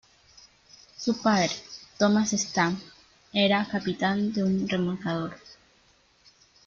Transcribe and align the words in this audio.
Su 0.97 1.21
padre, 1.21 1.51
Thomas 1.99 2.31
Stamp, 2.31 2.81
era 3.31 3.67
capitán 3.69 4.33
de 4.33 4.41
un 4.43 4.67
remolcador. 4.67 5.35